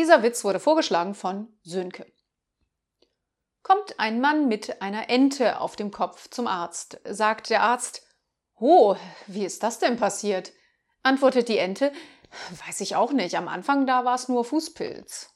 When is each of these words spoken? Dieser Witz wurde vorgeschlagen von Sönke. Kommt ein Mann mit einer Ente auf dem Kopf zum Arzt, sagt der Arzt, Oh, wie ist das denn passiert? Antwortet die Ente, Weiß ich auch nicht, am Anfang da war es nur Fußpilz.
Dieser 0.00 0.22
Witz 0.22 0.44
wurde 0.44 0.60
vorgeschlagen 0.60 1.14
von 1.14 1.52
Sönke. 1.62 2.10
Kommt 3.62 4.00
ein 4.00 4.22
Mann 4.22 4.48
mit 4.48 4.80
einer 4.80 5.10
Ente 5.10 5.60
auf 5.60 5.76
dem 5.76 5.90
Kopf 5.90 6.30
zum 6.30 6.46
Arzt, 6.46 6.98
sagt 7.04 7.50
der 7.50 7.60
Arzt, 7.60 8.00
Oh, 8.54 8.96
wie 9.26 9.44
ist 9.44 9.62
das 9.62 9.78
denn 9.78 9.98
passiert? 9.98 10.52
Antwortet 11.02 11.50
die 11.50 11.58
Ente, 11.58 11.92
Weiß 12.66 12.80
ich 12.80 12.96
auch 12.96 13.12
nicht, 13.12 13.34
am 13.34 13.46
Anfang 13.46 13.86
da 13.86 14.06
war 14.06 14.14
es 14.14 14.30
nur 14.30 14.42
Fußpilz. 14.42 15.34